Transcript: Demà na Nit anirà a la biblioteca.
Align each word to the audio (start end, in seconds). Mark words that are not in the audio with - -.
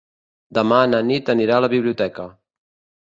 Demà 0.57 0.79
na 0.93 1.01
Nit 1.09 1.31
anirà 1.35 1.59
a 1.59 1.65
la 1.67 1.71
biblioteca. 1.75 2.27